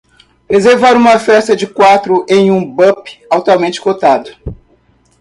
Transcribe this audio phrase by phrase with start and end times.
[0.49, 4.31] reservar uma festa de quatro em um pub altamente cotado